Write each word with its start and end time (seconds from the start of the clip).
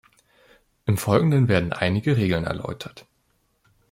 Im 0.87 0.97
Folgenden 0.97 1.47
werden 1.47 1.73
einige 1.73 2.17
Regeln 2.17 2.45
erläutert. 2.45 3.05